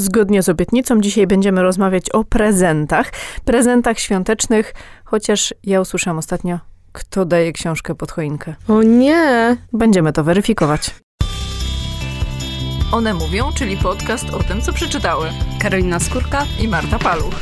[0.00, 3.12] Zgodnie z obietnicą dzisiaj będziemy rozmawiać o prezentach.
[3.44, 6.58] Prezentach świątecznych, chociaż ja usłyszałam ostatnio,
[6.92, 8.54] kto daje książkę pod choinkę.
[8.68, 9.56] O nie!
[9.72, 10.94] Będziemy to weryfikować.
[12.92, 15.28] One mówią, czyli podcast o tym, co przeczytały.
[15.62, 17.34] Karolina Skórka I Marta Paluch.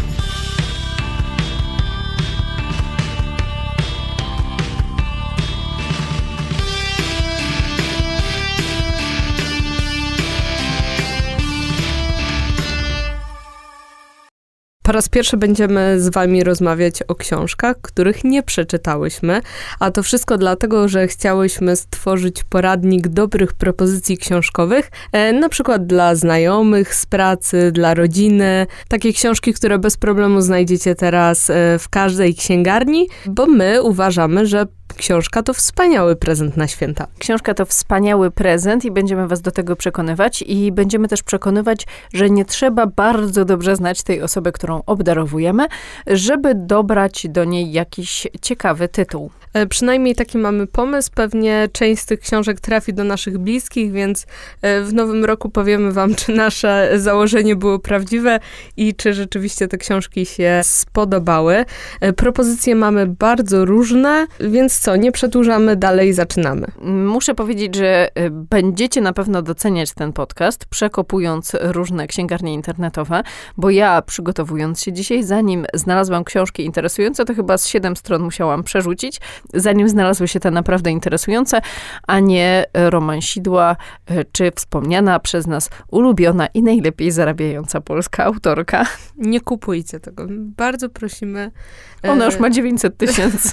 [14.89, 19.41] Po raz pierwszy będziemy z Wami rozmawiać o książkach, których nie przeczytałyśmy,
[19.81, 26.15] a to wszystko dlatego, że chciałyśmy stworzyć poradnik dobrych propozycji książkowych, e, na przykład dla
[26.15, 28.67] znajomych z pracy, dla rodziny.
[28.89, 34.67] Takie książki, które bez problemu znajdziecie teraz e, w każdej księgarni, bo my uważamy, że
[34.97, 37.07] książka to wspaniały prezent na święta.
[37.19, 42.31] Książka to wspaniały prezent i będziemy was do tego przekonywać i będziemy też przekonywać, że
[42.31, 45.67] nie trzeba bardzo dobrze znać tej osoby, którą obdarowujemy,
[46.07, 49.31] żeby dobrać do niej jakiś ciekawy tytuł.
[49.55, 51.11] E, Przynajmniej taki mamy pomysł.
[51.15, 54.27] Pewnie część z tych książek trafi do naszych bliskich, więc
[54.63, 58.41] e, w nowym roku powiemy Wam, czy nasze założenie było prawdziwe
[58.77, 61.65] i czy rzeczywiście te książki się spodobały.
[62.01, 66.67] E, Propozycje mamy bardzo różne, więc co, nie przedłużamy, dalej zaczynamy.
[66.83, 73.23] Muszę powiedzieć, że będziecie na pewno doceniać ten podcast, przekopując różne księgarnie internetowe,
[73.57, 78.65] bo ja przygotowując się dzisiaj, zanim znalazłam książki interesujące, to chyba z siedem stron musiałam
[78.65, 79.21] przerzucić,
[79.55, 81.61] zanim znalazły się te naprawdę interesujące,
[82.07, 83.77] a nie romansidła,
[84.11, 88.87] y, czy wspomniana przez nas ulubiona i najlepiej zarabiająca polska autorka.
[89.17, 90.27] Nie kupujcie tego.
[90.31, 91.51] Bardzo prosimy.
[92.05, 93.53] e, Ona już ma 900 tysięcy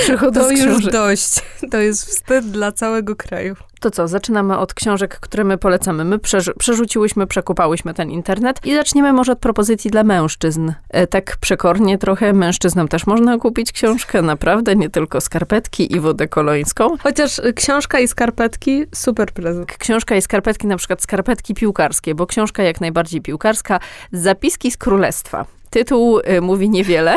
[0.00, 1.40] przychodów To już dość.
[1.70, 3.54] To jest wstyd dla całego kraju.
[3.80, 6.04] To co, zaczynamy od książek, które my polecamy.
[6.04, 10.72] My przerzu- przerzuciłyśmy, przekupałyśmy ten internet i zaczniemy może od propozycji dla mężczyzn.
[10.90, 16.28] E, tak przekornie trochę, mężczyznom też można kupić książkę, naprawdę, nie tylko skarpetki i wodę
[16.28, 16.96] kolońską.
[17.02, 19.72] Chociaż y, książka i skarpetki, super prezent.
[19.78, 23.80] Książka i skarpetki, na przykład skarpetki piłkarskie, bo książka jak najbardziej piłkarska,
[24.12, 25.57] Zapiski z Królestwa.
[25.70, 27.16] Tytuł y, mówi niewiele,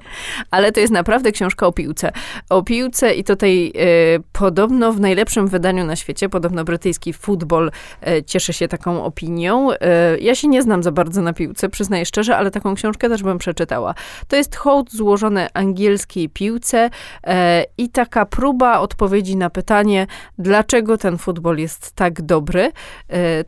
[0.50, 2.12] ale to jest naprawdę książka o piłce.
[2.50, 3.72] O piłce i tutaj
[4.16, 7.70] y, podobno w najlepszym wydaniu na świecie, podobno brytyjski futbol
[8.08, 9.68] y, cieszy się taką opinią.
[10.20, 13.38] Ja się nie znam za bardzo na piłce, przyznaję szczerze, ale taką książkę też bym
[13.38, 13.94] przeczytała.
[14.28, 16.90] To jest hołd złożony angielskiej piłce
[17.78, 20.06] i taka próba odpowiedzi na pytanie,
[20.38, 22.72] dlaczego ten futbol jest tak dobry.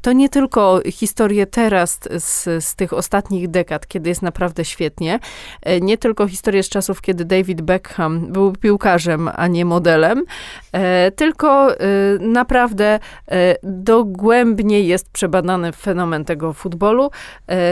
[0.03, 5.19] To nie tylko historie teraz z, z tych ostatnich dekad, kiedy jest naprawdę świetnie,
[5.62, 10.22] e, nie tylko historie z czasów, kiedy David Beckham był piłkarzem, a nie modelem,
[10.72, 11.77] e, tylko e,
[12.21, 12.99] naprawdę
[13.62, 17.11] dogłębnie jest przebadany fenomen tego futbolu.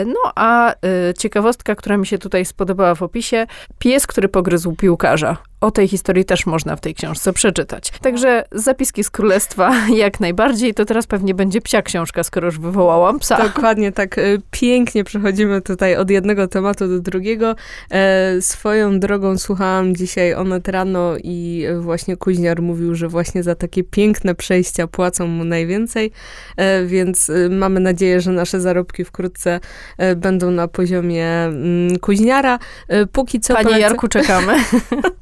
[0.06, 0.74] No a
[1.18, 3.46] ciekawostka, która mi się tutaj spodobała w opisie,
[3.78, 5.51] pies, który pogryzł piłkarza.
[5.62, 7.92] O tej historii też można w tej książce przeczytać.
[8.00, 9.72] Także zapiski z królestwa
[10.04, 10.74] jak najbardziej.
[10.74, 13.42] To teraz pewnie będzie psia książka, skoro już wywołałam psa.
[13.42, 17.56] Dokładnie tak y, pięknie przechodzimy tutaj od jednego tematu do drugiego.
[17.90, 23.84] E, swoją drogą słuchałam dzisiaj Onet rano i właśnie Kuźniar mówił, że właśnie za takie
[23.84, 26.10] piękne przejścia płacą mu najwięcej,
[26.56, 29.60] e, więc y, mamy nadzieję, że nasze zarobki wkrótce
[29.98, 32.58] e, będą na poziomie mm, Kuźniara.
[32.88, 34.54] E, póki co Panie polecę- Jarku, czekamy.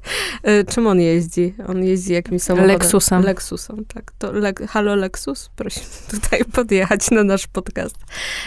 [0.67, 1.53] Czym on jeździ?
[1.67, 2.77] On jeździ jakimś samochodem?
[2.79, 3.23] Lexusem.
[3.23, 4.11] Lexusem, tak.
[4.17, 5.49] To le Halo Lexus?
[5.55, 5.85] Prosimy
[6.21, 7.95] tutaj podjechać na nasz podcast.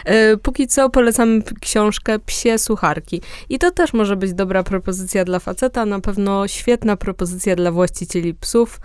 [0.04, 3.20] E, póki co polecamy p- książkę Psie Sucharki.
[3.48, 8.34] I to też może być dobra propozycja dla faceta, na pewno świetna propozycja dla właścicieli
[8.34, 8.81] psów.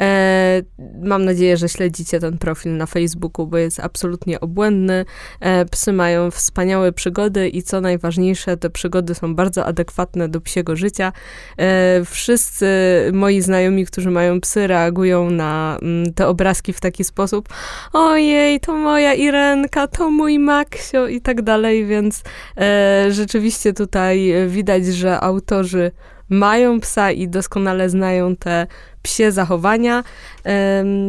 [0.00, 0.62] E,
[1.02, 5.04] mam nadzieję, że śledzicie ten profil na Facebooku, bo jest absolutnie obłędny.
[5.40, 10.76] E, psy mają wspaniałe przygody i co najważniejsze, te przygody są bardzo adekwatne do psiego
[10.76, 11.12] życia.
[11.58, 12.66] E, wszyscy
[13.12, 17.48] moi znajomi, którzy mają psy, reagują na mm, te obrazki w taki sposób.
[17.92, 22.22] Ojej, to moja Irenka, to mój Maksio i tak dalej, więc
[22.56, 25.90] e, rzeczywiście tutaj widać, że autorzy
[26.28, 28.66] mają psa i doskonale znają te
[29.04, 30.04] psie zachowania.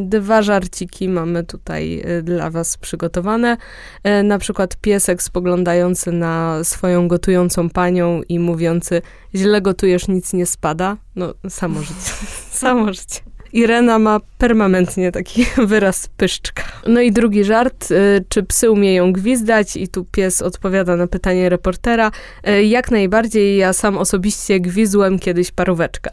[0.06, 3.58] Dwa żarciki mamy tutaj e, dla Was przygotowane.
[4.04, 9.02] E, Na przykład piesek spoglądający na swoją gotującą panią i mówiący
[9.36, 10.98] źle gotujesz, nic nie spada.
[11.16, 12.12] No, samo życie.
[12.64, 13.35] samo życie.
[13.56, 16.64] Irena ma permanentnie taki wyraz pyszczka.
[16.88, 19.76] No i drugi żart, y, czy psy umieją gwizdać?
[19.76, 22.12] I tu pies odpowiada na pytanie reportera.
[22.50, 26.12] Y, jak najbardziej, ja sam osobiście gwizdłem kiedyś paróweczkę.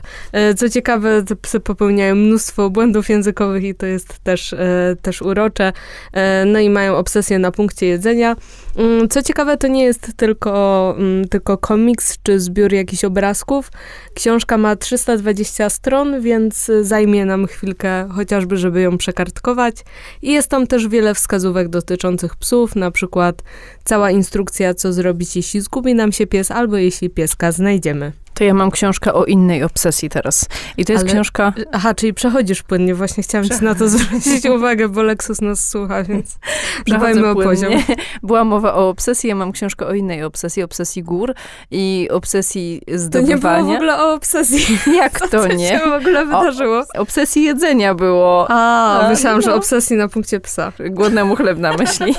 [0.51, 4.55] Y, co ciekawe, te psy popełniają mnóstwo błędów językowych i to jest też,
[5.03, 5.73] też urocze.
[6.47, 8.37] No i mają obsesję na punkcie jedzenia.
[8.77, 13.71] Mm, co ciekawe, to nie jest tylko, mm, tylko komiks czy zbiór jakichś obrazków.
[14.15, 19.77] Książka ma 320 stron, więc zajmie nam chwilkę chociażby, żeby ją przekartkować.
[20.23, 23.43] I jest tam też wiele wskazówek dotyczących psów, na przykład
[23.85, 28.22] cała instrukcja, co zrobić, jeśli zgubi nam się pies, albo jeśli pieska znajdziemy.
[28.35, 30.49] To ja mam książkę o innej obsesji teraz.
[30.77, 31.53] I to jest Ale, książka...
[31.73, 32.95] Aha, czyli przechodzisz płynnie.
[32.95, 36.39] Właśnie chciałam ci na to zwrócić uwagę, bo Lexus nas słucha, więc
[36.87, 37.73] dbajmy o poziom.
[38.23, 41.35] Była mowa o obsesji, ja mam książkę o innej obsesji, obsesji gór
[41.71, 43.39] i obsesji zdobywania.
[43.39, 44.79] To nie było w ogóle o obsesji.
[44.97, 45.69] Jak to Co nie?
[45.69, 46.79] się w ogóle wydarzyło?
[46.79, 48.47] O, obsesji jedzenia było.
[48.49, 49.43] A, A myślałam, no.
[49.43, 50.73] że obsesji na punkcie psa.
[50.91, 52.15] Głodnemu chleb na myśli.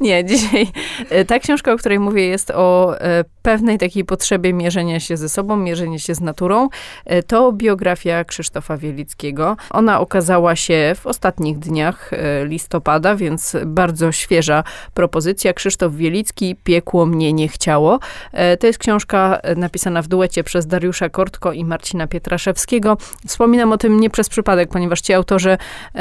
[0.00, 0.66] nie, dzisiaj
[1.10, 5.28] e, ta książka, o której mówię, jest o e, pewnej takiej potrzebie mierzenia się ze
[5.28, 6.68] sobą, mierzenie się z naturą.
[7.04, 9.56] E, to biografia Krzysztofa Wielickiego.
[9.70, 14.64] Ona okazała się w ostatnich dniach e, listopada, więc bardzo świeża
[14.94, 15.52] propozycja.
[15.52, 17.98] Krzysztof Wielicki, Piekło mnie nie chciało.
[18.32, 22.96] E, to jest książka napisana w duecie przez Dariusza Kortko i Marcina Pietraszewskiego.
[23.26, 25.58] Wspominam o tym nie przez przypadek, ponieważ ci autorzy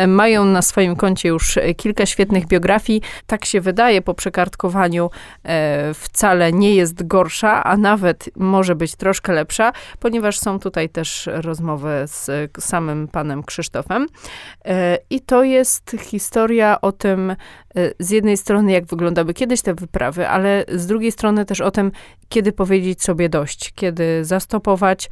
[0.08, 3.02] mają na swoim koncie już kilka świetnych biografii.
[3.28, 5.10] Tak się wydaje po przekartkowaniu
[5.94, 11.90] wcale nie jest gorsza, a nawet może być troszkę lepsza, ponieważ są tutaj też rozmowy
[12.06, 14.08] z samym panem Krzysztofem.
[14.66, 17.36] E, I to jest historia o tym, e,
[18.00, 21.92] z jednej strony, jak wyglądały kiedyś te wyprawy, ale z drugiej strony też o tym,
[22.30, 25.10] kiedy powiedzieć sobie dość, kiedy zastopować,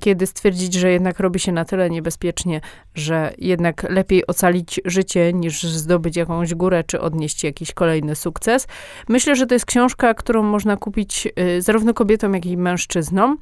[0.00, 2.60] kiedy stwierdzić, że jednak robi się na tyle niebezpiecznie,
[2.94, 8.66] że jednak lepiej ocalić życie niż zdobyć jakąś górę czy odnieść jakiś kolejny sukces.
[9.08, 13.38] Myślę, że to jest książka, którą można kupić y, zarówno kobietom, jak i mężczyznom.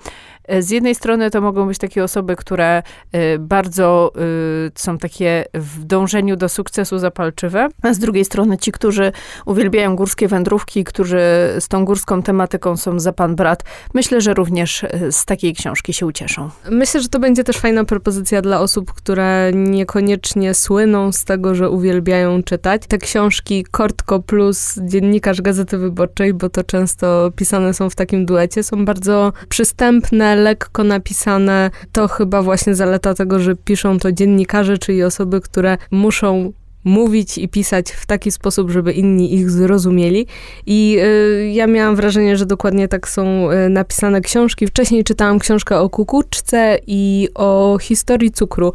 [0.52, 2.82] Y, z jednej strony to mogą być takie osoby, które
[3.14, 4.12] y, bardzo
[4.74, 9.12] są takie w dążeniu do sukcesu zapalczywe, a z drugiej strony ci, którzy
[9.46, 11.20] uwielbiają górskie wędrówki, którzy
[11.58, 13.64] z tą górską tematyką są za pan brat.
[13.94, 16.50] Myślę, że również z takiej książki się ucieszą.
[16.70, 21.70] Myślę, że to będzie też fajna propozycja dla osób, które niekoniecznie słyną z tego, że
[21.70, 22.82] uwielbiają czytać.
[22.88, 28.62] Te książki Kortko plus Dziennikarz Gazety Wyborczej, bo to często pisane są w takim duecie,
[28.62, 31.70] są bardzo przystępne, lekko napisane.
[31.92, 36.52] To chyba właśnie zaleta tego, że piszą to dziennikarze, czyli osoby, które muszą
[36.84, 40.26] mówić i pisać w taki sposób, żeby inni ich zrozumieli.
[40.66, 44.66] I y, ja miałam wrażenie, że dokładnie tak są y, napisane książki.
[44.66, 48.72] Wcześniej czytałam książkę o kukuczce i o historii cukru.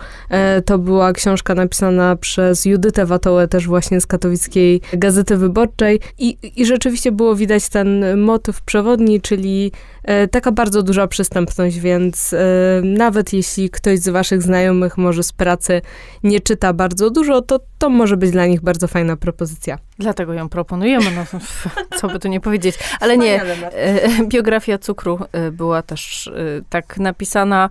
[0.58, 6.00] Y, to była książka napisana przez Judytę Watołę, też właśnie z katowickiej Gazety Wyborczej.
[6.18, 9.72] I, I rzeczywiście było widać ten motyw przewodni, czyli
[10.04, 12.38] E, taka bardzo duża przystępność, więc e,
[12.84, 15.82] nawet jeśli ktoś z waszych znajomych może z pracy
[16.24, 19.78] nie czyta bardzo dużo, to to może być dla nich bardzo fajna propozycja.
[20.00, 21.40] Dlatego ją proponujemy, no
[22.00, 22.76] co by tu nie powiedzieć.
[23.00, 25.20] Ale nie, e, biografia cukru
[25.52, 26.32] była też
[26.70, 27.70] tak napisana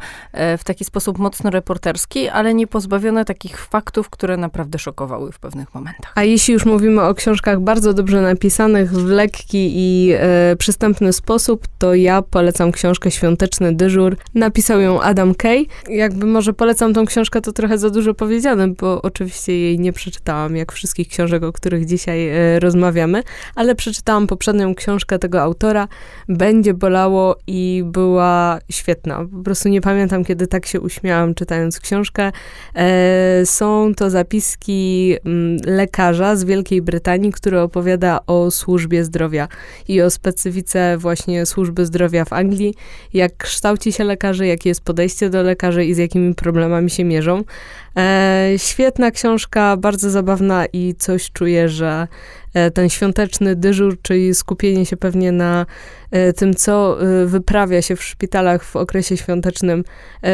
[0.58, 5.74] w taki sposób mocno reporterski, ale nie pozbawiona takich faktów, które naprawdę szokowały w pewnych
[5.74, 6.12] momentach.
[6.14, 10.14] A jeśli już mówimy o książkach bardzo dobrze napisanych w lekki i
[10.58, 14.16] przystępny sposób, to ja polecam książkę Świąteczny dyżur.
[14.34, 15.66] Napisał ją Adam Kay.
[15.88, 20.56] Jakby może polecam tą książkę, to trochę za dużo powiedziane, bo oczywiście jej nie przeczytałam,
[20.56, 23.22] jak wszystkich książek, o których dzisiaj e, rozmawiamy,
[23.54, 25.88] ale przeczytałam poprzednią książkę tego autora.
[26.28, 29.26] Będzie bolało i była świetna.
[29.36, 32.32] Po prostu nie pamiętam, kiedy tak się uśmiałam czytając książkę.
[32.74, 39.48] E, są to zapiski mm, lekarza z Wielkiej Brytanii, który opowiada o służbie zdrowia
[39.88, 42.74] i o specyfice właśnie służby zdrowia w Anglii,
[43.14, 47.44] jak kształci się lekarze, jakie jest podejście do lekarzy i z jakimi problemami się mierzą.
[47.98, 52.08] E, świetna książka, bardzo zabawna i coś czuję, że
[52.54, 55.66] e, ten świąteczny dyżur, czyli skupienie się pewnie na
[56.10, 59.84] e, tym, co e, wyprawia się w szpitalach w okresie świątecznym,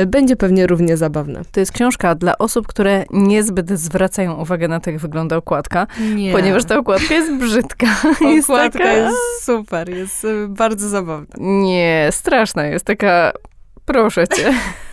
[0.07, 1.43] będzie pewnie równie zabawne.
[1.53, 6.33] To jest książka dla osób, które niezbyt zwracają uwagę na to, jak wygląda okładka, Nie.
[6.33, 7.87] ponieważ ta okładka jest brzydka.
[8.05, 8.93] Okładka jest, taka...
[8.93, 11.37] jest super, jest bardzo zabawna.
[11.39, 13.33] Nie, straszna jest, taka
[13.85, 14.53] proszę cię.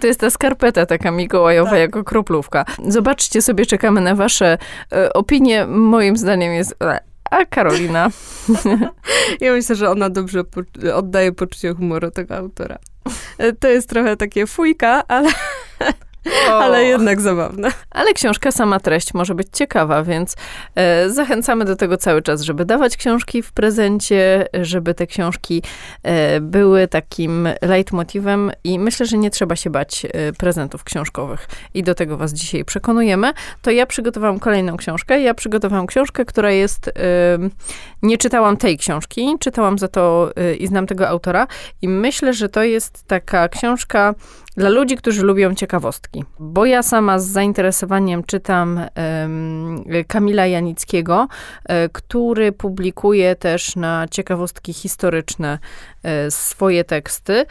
[0.00, 1.78] To jest ta skarpeta taka mikołajowa tak.
[1.78, 2.64] jako kroplówka.
[2.88, 4.58] Zobaczcie sobie, czekamy na wasze
[4.92, 5.66] e, opinie.
[5.66, 6.74] Moim zdaniem jest...
[6.82, 8.08] E, a Karolina?
[9.40, 10.60] Ja myślę, że ona dobrze po
[10.94, 12.78] oddaje poczucie humoru tego autora.
[13.38, 15.28] E, to jest trochę takie fujka, ale
[16.50, 17.70] Ale jednak zabawne.
[17.90, 20.36] Ale książka, sama treść może być ciekawa, więc
[20.74, 25.62] e, zachęcamy do tego cały czas, żeby dawać książki w prezencie, żeby te książki
[26.02, 31.48] e, były takim leitmotivem i myślę, że nie trzeba się bać e, prezentów książkowych.
[31.74, 33.32] I do tego was dzisiaj przekonujemy.
[33.62, 35.20] To ja przygotowałam kolejną książkę.
[35.20, 36.90] Ja przygotowałam książkę, która jest...
[38.02, 41.46] nie czytałam tej książki, czytałam za to e, i znam tego autora
[41.82, 44.14] i myślę, że to jest taka książka
[44.58, 46.24] dla ludzi, którzy lubią ciekawostki.
[46.38, 48.80] Bo ja sama z zainteresowaniem czytam
[49.22, 51.28] um, Kamila Janickiego, um,
[51.92, 55.58] który publikuje też na ciekawostki historyczne
[56.04, 57.46] um, swoje teksty.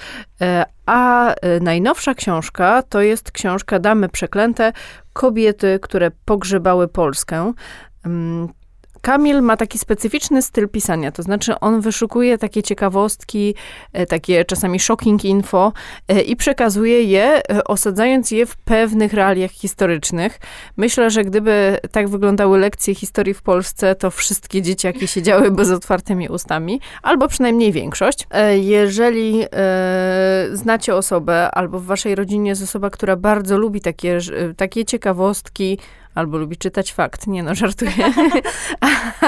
[0.86, 4.74] A najnowsza książka to jest książka Damy Przeklęte,
[5.14, 7.54] kobiety, które pogrzebały Polskę.
[9.08, 13.56] Kamil ma taki specyficzny styl pisania, to znaczy on wyszukuje takie ciekawostki,
[13.94, 15.74] e, takie czasami shocking info
[16.08, 20.40] e, i przekazuje je, e, osadzając je w pewnych realiach historycznych.
[20.78, 26.30] Myślę, że gdyby tak wyglądały lekcje historii w Polsce, to wszystkie dzieciaki siedziałyby z otwartymi
[26.30, 28.28] ustami, albo przynajmniej większość.
[28.62, 29.46] Jeżeli
[30.54, 34.20] znacie osobę, albo w waszej rodzinie jest osoba, która bardzo lubi takie,
[34.58, 35.78] takie ciekawostki,
[36.18, 37.28] albo lubi czytać fakt.
[37.28, 37.92] Nie no, żartuję.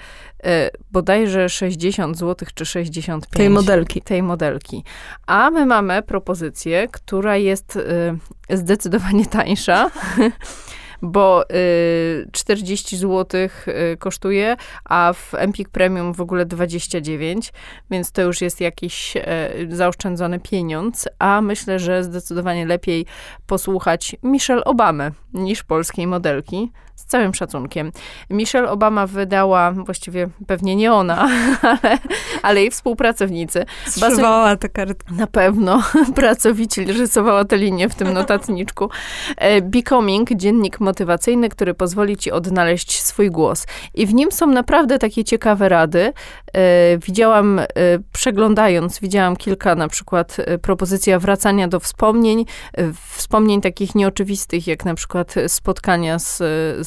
[0.91, 3.37] bodajże 60 zł czy 65.
[3.37, 4.01] Tej modelki.
[4.01, 4.83] Tej modelki.
[5.27, 7.79] A my mamy propozycję, która jest
[8.49, 9.91] zdecydowanie tańsza.
[11.01, 14.55] bo y, 40 zł y, kosztuje,
[14.85, 17.53] a w Empik Premium w ogóle 29,
[17.91, 19.21] więc to już jest jakiś y,
[19.69, 23.05] zaoszczędzony pieniądz, a myślę, że zdecydowanie lepiej
[23.47, 27.91] posłuchać Michelle Obamy niż polskiej modelki, z całym szacunkiem.
[28.29, 31.29] Michelle Obama wydała, właściwie pewnie nie ona,
[31.61, 31.97] ale,
[32.41, 33.65] ale jej współpracownicy.
[33.87, 35.13] Zszywała tę kartkę.
[35.15, 35.83] Na pewno.
[36.15, 38.89] Pracowicie rysowała tę linię w tym notatniczku.
[39.37, 43.67] E, Becoming, dziennik motywacyjny, który pozwoli ci odnaleźć swój głos.
[43.93, 46.13] I w nim są naprawdę takie ciekawe rady.
[46.53, 47.65] E, widziałam, e,
[48.13, 52.45] przeglądając, widziałam kilka na przykład propozycja wracania do wspomnień,
[53.15, 56.37] wspomnień takich nieoczywistych, jak na przykład spotkania z,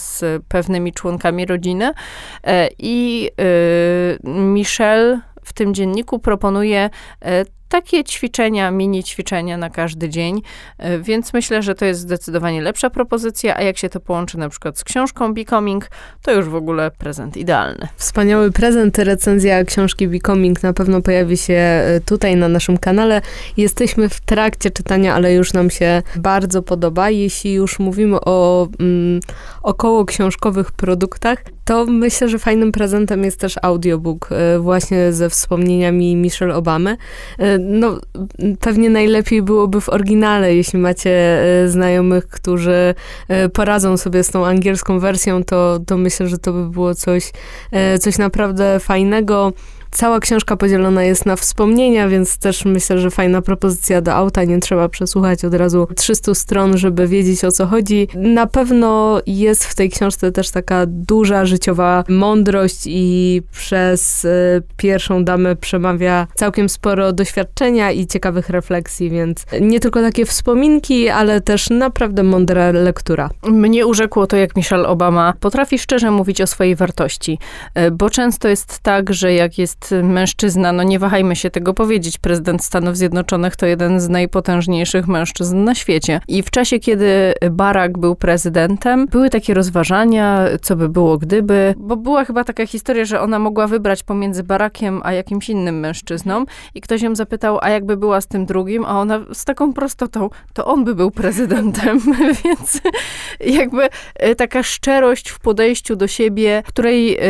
[0.01, 0.04] z
[0.49, 1.93] pewnymi członkami rodziny.
[2.47, 10.09] E, I e, Michelle w tym dzienniku proponuje e, takie ćwiczenia, mini ćwiczenia na każdy
[10.09, 10.43] dzień,
[10.79, 14.49] e, więc myślę, że to jest zdecydowanie lepsza propozycja, a jak się to połączy na
[14.49, 15.91] przykład z książką Becoming,
[16.23, 17.89] to już w ogóle prezent idealny.
[17.97, 23.21] Wspaniały prezent, recenzja książki Becoming na pewno pojawi się e, tutaj na naszym kanale.
[23.57, 27.11] Jesteśmy w trakcie czytania, ale już nam się bardzo podoba.
[27.11, 29.21] Jeśli już mówimy o mm,
[29.63, 36.17] około książkowych produktach, to myślę, że fajnym prezentem jest też audiobook e, właśnie ze wspomnieniami
[36.17, 36.97] Michelle Obamy.
[37.39, 38.01] E, no,
[38.61, 42.95] pewnie najlepiej byłoby w oryginale, jeśli macie e, znajomych, którzy
[43.53, 47.33] poradzą sobie z tą angielską wersją, to, to myślę, że to by było coś,
[48.01, 49.53] coś naprawdę fajnego.
[49.95, 54.45] Cała książka podzielona jest na wspomnienia, więc też myślę, że fajna propozycja do auta.
[54.45, 58.09] Nie trzeba przesłuchać od razu 300 stron, żeby wiedzieć o co chodzi.
[58.15, 65.25] Na pewno jest w tej książce też taka duża życiowa mądrość i przez y, pierwszą
[65.25, 71.71] damę przemawia całkiem sporo doświadczenia i ciekawych refleksji, więc nie tylko takie wspominki, ale też
[71.71, 73.31] naprawdę mądra lektura.
[73.49, 77.39] Mnie urzekło to, jak Michelle Obama potrafi szczerze mówić o swojej wartości,
[77.79, 82.19] y, bo często jest tak, że jak jest mężczyzna, no nie wahajmy się tego powiedzieć,
[82.19, 86.21] prezydent Stanów Zjednoczonych to jeden z najpotężniejszych mężczyzn na świecie.
[86.29, 91.97] I w czasie, kiedy Barack był prezydentem, były takie rozważania, co by było gdyby, bo
[91.97, 96.81] była chyba taka historia, że ona mogła wybrać pomiędzy Barackiem a jakimś innym mężczyzną i
[96.81, 100.65] ktoś ją zapytał, a jakby była z tym drugim, a ona z taką prostotą, to
[100.65, 102.01] on by był prezydentem,
[102.45, 102.81] więc
[103.41, 107.21] jakby e, taka szczerość w podejściu do siebie, której e,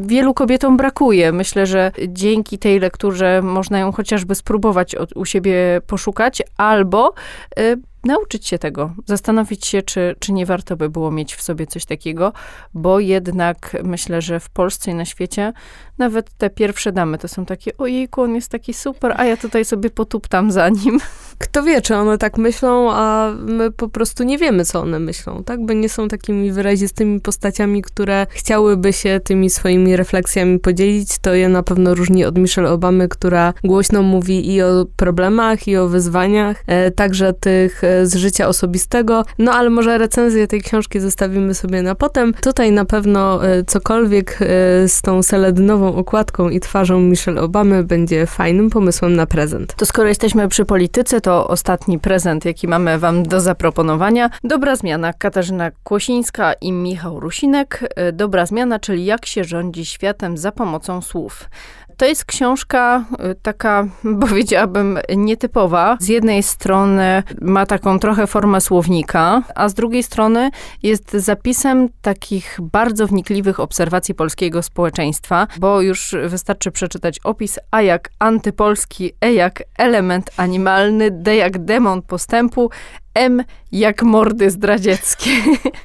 [0.00, 1.32] wielu kobietom brakuje.
[1.32, 7.14] Myślę, że dzięki tej lekturze można ją chociażby spróbować od, u siebie poszukać, albo
[7.58, 7.76] y,
[8.06, 11.84] nauczyć się tego, zastanowić się, czy, czy nie warto by było mieć w sobie coś
[11.84, 12.32] takiego,
[12.74, 15.52] bo jednak myślę, że w Polsce i na świecie
[15.98, 19.64] nawet te pierwsze damy to są takie, ojejku, on jest taki super, a ja tutaj
[19.64, 21.00] sobie potuptam za nim.
[21.38, 25.44] Kto wie, czy one tak myślą, a my po prostu nie wiemy, co one myślą,
[25.44, 25.66] tak?
[25.66, 31.18] Bo nie są takimi wyrazistymi postaciami, które chciałyby się tymi swoimi refleksjami podzielić.
[31.18, 35.76] To je na pewno różni od Michelle Obamy, która głośno mówi i o problemach, i
[35.76, 39.24] o wyzwaniach, e, także tych e, z życia osobistego.
[39.38, 42.34] No ale może recenzję tej książki zostawimy sobie na potem.
[42.34, 44.46] Tutaj na pewno e, cokolwiek e,
[44.88, 49.74] z tą seledynową okładką i twarzą Michelle Obamy będzie fajnym pomysłem na prezent.
[49.74, 54.30] To skoro jesteśmy przy polityce, to ostatni prezent, jaki mamy wam do zaproponowania.
[54.44, 55.12] Dobra zmiana.
[55.12, 57.94] Katarzyna Kłosińska i Michał Rusinek.
[58.12, 61.48] Dobra zmiana, czyli jak się rządzi światem za pomocą słów.
[61.96, 63.86] To jest książka y, taka,
[64.28, 65.96] powiedziałabym, nietypowa.
[66.00, 70.50] Z jednej strony ma taką trochę formę słownika, a z drugiej strony
[70.82, 78.10] jest zapisem takich bardzo wnikliwych obserwacji polskiego społeczeństwa, bo już wystarczy przeczytać opis A jak
[78.18, 82.70] antypolski, E jak element animalny, D jak demon postępu,
[83.16, 85.30] M jak mordy zdradzieckie.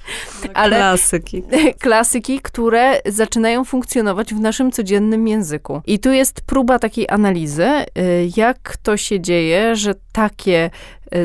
[0.54, 1.44] Ale klasyki.
[1.82, 5.82] Klasyki, które zaczynają funkcjonować w naszym codziennym języku.
[5.88, 10.70] I tu jest próba takiej analizy, y, jak to się dzieje, że takie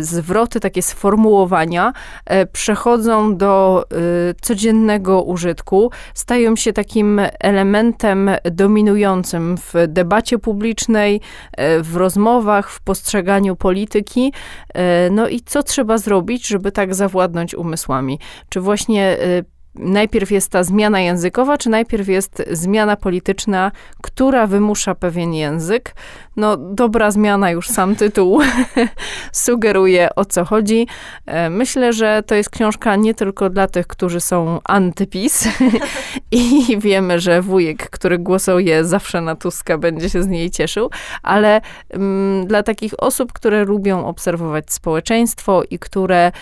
[0.01, 1.92] zwroty, takie sformułowania
[2.33, 3.85] y, przechodzą do
[4.40, 11.20] codziennego użytku, stają się takim elementem dominującym w debacie publicznej,
[11.83, 14.33] w rozmowach, w postrzeganiu polityki.
[15.11, 18.18] No i co trzeba zrobić, żeby tak zawładnąć umysłami?
[18.49, 24.95] Czy właśnie y, najpierw jest ta zmiana językowa, czy najpierw jest zmiana polityczna, która wymusza
[24.95, 25.95] pewien język?
[26.37, 28.41] No, dobra zmiana, już sam tytuł
[29.33, 30.87] sugeruje o co chodzi.
[31.27, 35.49] E, myślę, że to jest książka nie tylko dla tych, którzy są antypis
[36.31, 40.91] i wiemy, że wujek, który głosuje zawsze na Tuska, będzie się z niej cieszył,
[41.23, 41.61] ale
[41.91, 46.33] mm, dla takich osób, które lubią obserwować społeczeństwo i które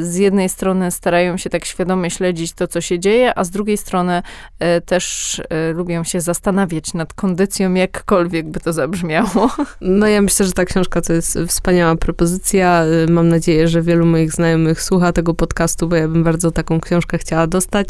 [0.00, 3.76] z jednej strony starają się tak świadomie śledzić to, co się dzieje, a z drugiej
[3.76, 4.22] strony
[4.58, 5.40] e, też
[5.74, 9.50] lubią się zastanawiać nad kondycją, jakkolwiek by to zabrzmiało brzmiało.
[9.80, 12.84] No ja myślę, że ta książka to jest wspaniała propozycja.
[13.08, 17.18] Mam nadzieję, że wielu moich znajomych słucha tego podcastu, bo ja bym bardzo taką książkę
[17.18, 17.88] chciała dostać.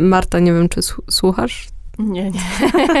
[0.00, 2.40] Marta, nie wiem, czy słuchasz nie, nie.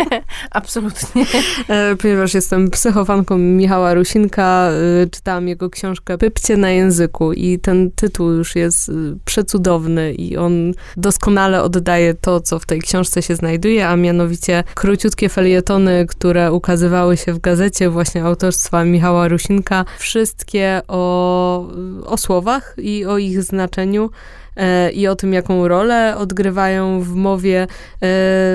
[0.50, 1.26] Absolutnie.
[1.68, 4.68] E, ponieważ jestem psychofanką Michała Rusinka,
[5.02, 8.92] e, czytałam jego książkę Pypcie na języku i ten tytuł już jest e,
[9.24, 15.28] przecudowny i on doskonale oddaje to, co w tej książce się znajduje, a mianowicie króciutkie
[15.28, 21.68] felietony, które ukazywały się w gazecie właśnie autorstwa Michała Rusinka, wszystkie o,
[22.06, 24.10] o słowach i o ich znaczeniu.
[24.56, 27.66] E, i o tym, jaką rolę odgrywają w mowie, e,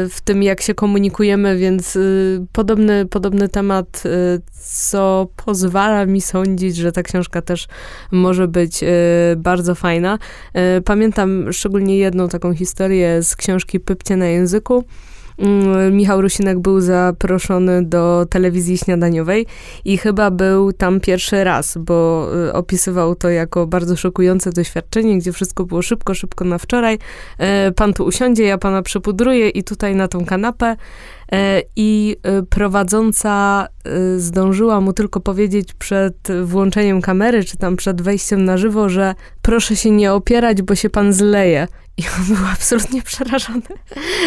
[0.10, 2.00] w tym, jak się komunikujemy, więc e,
[2.52, 4.04] podobny, podobny temat,
[4.62, 7.68] co pozwala mi sądzić, że ta książka też
[8.12, 8.84] może być
[9.38, 10.20] bardzo fajna.
[10.86, 14.84] Pamiętam szczególnie jedną taką historię z książki Pypcie na języku,
[15.92, 19.46] Michał Rusinek był zaproszony do telewizji śniadaniowej
[19.86, 25.32] i chyba był tam pierwszy raz, bo y, opisywał to jako bardzo szokujące doświadczenie, gdzie
[25.32, 27.00] wszystko było szybko, szybko na wczoraj.
[27.38, 30.76] E, pan tu usiądzie, ja pana przepudruję i tutaj na tą kanapę.
[31.32, 33.68] E, I e, prowadząca
[34.18, 39.76] zdążyła mu tylko powiedzieć przed włączeniem kamery, czy tam przed wejściem na żywo, że proszę
[39.76, 41.68] się nie opierać, bo się pan zleje.
[41.98, 43.62] I on był absolutnie przerażony,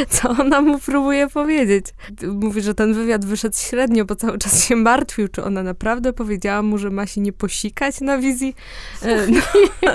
[0.09, 1.87] co ona mu próbuje powiedzieć.
[2.33, 6.63] Mówi, że ten wywiad wyszedł średnio, bo cały czas się martwił, czy ona naprawdę powiedziała
[6.63, 8.55] mu, że ma się nie posikać na wizji.
[9.03, 9.41] E, no,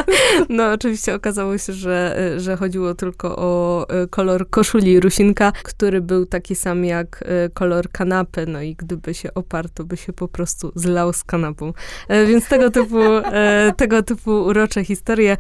[0.49, 6.25] no oczywiście okazało się, że, że chodziło tylko o e, kolor koszuli Rusinka, który był
[6.25, 10.27] taki sam jak e, kolor kanapy, no i gdyby się oparł, to by się po
[10.27, 11.73] prostu zlał z kanapą.
[12.09, 12.99] Więc tego typu,
[13.77, 15.37] tego typu urocze historie.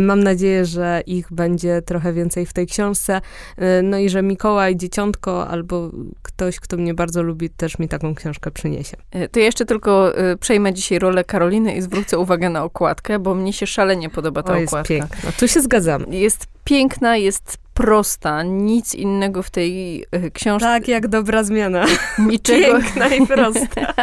[0.00, 3.20] Mam nadzieję, że ich będzie trochę więcej w tej książce.
[3.58, 5.90] Y, no i że Mikołaj, Dzieciątko albo
[6.22, 8.96] ktoś, kto mnie bardzo lubi, też mi taką książkę przyniesie.
[9.16, 13.34] Y, to jeszcze tylko y, przejmę dzisiaj rolę Karoliny i zwrócę uwagę na okładkę, bo
[13.34, 14.88] mnie się szalenie podoba ta o, jest okładka.
[14.88, 15.32] Piękna.
[15.38, 16.12] Tu się zgadzam.
[16.12, 20.66] Jest piękna, jest prosta, nic innego w tej e, książce.
[20.66, 21.84] Tak, jak dobra zmiana.
[22.18, 22.80] Niczego...
[22.80, 23.94] Piękna i prosta.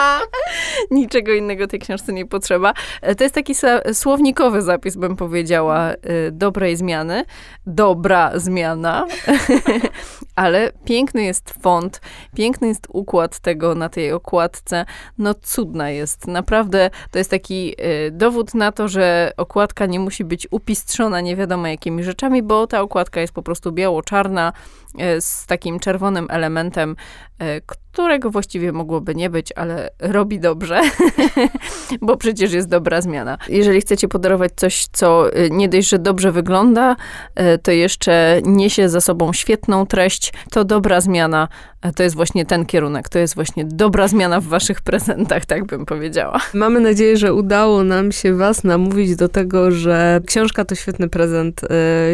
[0.90, 2.74] Niczego innego tej książce nie potrzeba.
[3.02, 3.54] E, to jest taki
[3.92, 5.96] słownikowy zapis, bym powiedziała, e,
[6.32, 7.24] dobrej zmiany.
[7.66, 9.06] Dobra zmiana.
[10.36, 12.00] Ale piękny jest font,
[12.36, 14.84] piękny jest układ tego na tej okładce.
[15.18, 16.26] No cudna jest.
[16.26, 17.76] Naprawdę to jest taki
[18.10, 22.81] dowód na to, że okładka nie musi być upistrzona nie wiadomo jakimi rzeczami, bo ta
[22.82, 24.52] okładka jest po prostu biało-czarna
[25.20, 26.96] z takim czerwonym elementem,
[27.38, 30.80] e, którego właściwie mogłoby nie być, ale robi dobrze,
[32.00, 33.38] bo przecież jest dobra zmiana.
[33.48, 36.96] Jeżeli chcecie podarować coś, co e, nie dość, że dobrze wygląda,
[37.62, 41.48] to jeszcze niesie za sobą świetną treść, to dobra zmiana
[41.96, 45.86] to jest właśnie ten kierunek, to jest właśnie dobra zmiana w waszych prezentach, tak bym
[45.86, 46.40] powiedziała.
[46.54, 51.60] Mamy nadzieję, że udało nam się was namówić do tego, że książka to świetny prezent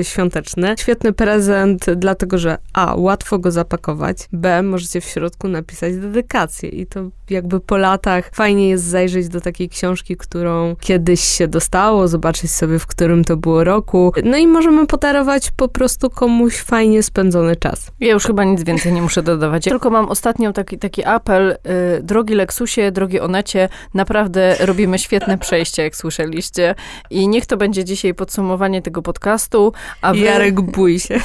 [0.02, 0.74] świąteczny.
[0.78, 6.86] Świetny prezent dlatego, że a, łatwo go zapakować, b, możecie w środku napisać dedykację i
[6.86, 7.00] to
[7.30, 12.78] jakby po latach fajnie jest zajrzeć do takiej książki, którą kiedyś się dostało, zobaczyć sobie,
[12.78, 14.12] w którym to było roku.
[14.24, 17.90] No i możemy podarować po prostu komuś fajnie spędzony czas.
[18.00, 19.64] Ja już chyba nic więcej nie muszę dodawać.
[19.64, 21.50] Tylko mam ostatnią taki, taki apel.
[21.98, 26.74] Y, drogi Lexusie, drogi Onecie, naprawdę robimy świetne przejście, jak słyszeliście.
[27.10, 29.72] I niech to będzie dzisiaj podsumowanie tego podcastu.
[30.02, 31.20] A wy, Jarek, bój się.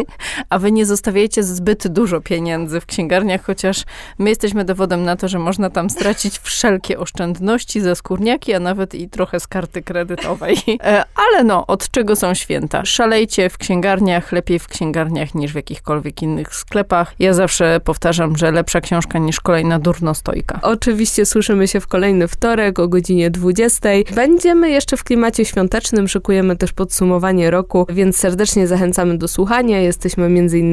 [0.50, 3.84] A wy nie zostawiajcie zbyt dużo pieniędzy w księgarniach, chociaż
[4.18, 8.94] my jesteśmy dowodem na to, że można tam stracić wszelkie oszczędności za skórniaki, a nawet
[8.94, 10.56] i trochę z karty kredytowej.
[10.82, 12.84] E, ale no, od czego są święta?
[12.84, 17.14] Szalejcie w księgarniach, lepiej w księgarniach niż w jakichkolwiek innych sklepach.
[17.18, 20.60] Ja zawsze powtarzam, że lepsza książka niż kolejna durnostojka.
[20.62, 23.88] Oczywiście słyszymy się w kolejny wtorek o godzinie 20.
[24.14, 29.80] Będziemy jeszcze w klimacie świątecznym, szykujemy też podsumowanie roku, więc serdecznie zachęcamy do słuchania.
[29.80, 30.28] Jesteśmy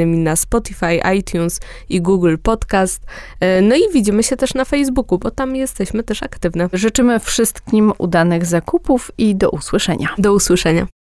[0.05, 0.23] m.in.
[0.23, 3.03] na Spotify, iTunes i Google Podcast.
[3.39, 6.69] E, no i widzimy się też na Facebooku, bo tam jesteśmy też aktywne.
[6.73, 10.09] Życzymy wszystkim udanych zakupów i do usłyszenia.
[10.17, 10.95] Do usłyszenia.